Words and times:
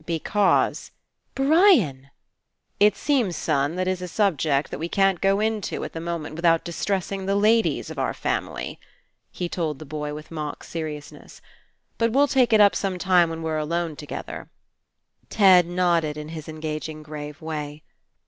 "Because 0.07 0.89
—""Brian!" 1.35 2.09
"It 2.79 2.97
seems, 2.97 3.35
son, 3.37 3.75
that 3.75 3.87
is 3.87 4.01
a 4.01 4.07
subject 4.07 4.75
we 4.75 4.89
can't 4.89 5.23
190 5.23 5.23
FINALE 5.23 5.35
go 5.35 5.55
into 5.79 5.83
at 5.83 5.93
the 5.93 6.01
moment 6.01 6.35
without 6.35 6.63
distressing 6.63 7.27
the 7.27 7.35
ladies 7.35 7.91
of 7.91 7.99
our 7.99 8.15
family," 8.15 8.79
he 9.29 9.47
told 9.47 9.77
the 9.77 9.85
boy 9.85 10.15
with 10.15 10.31
mock 10.31 10.63
seriousness, 10.63 11.39
"but 11.99 12.11
we'll 12.11 12.27
take 12.27 12.51
it 12.51 12.59
up 12.59 12.75
some 12.75 12.97
time 12.97 13.29
when 13.29 13.43
we're 13.43 13.57
alone 13.59 13.95
together." 13.95 14.49
Ted 15.29 15.67
nodded 15.67 16.17
in 16.17 16.29
his 16.29 16.49
engaging 16.49 17.03
grave 17.03 17.39
way. 17.39 17.83